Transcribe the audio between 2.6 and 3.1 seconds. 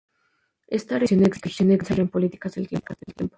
tiempo.